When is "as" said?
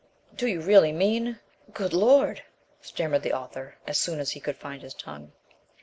3.85-3.99, 4.19-4.31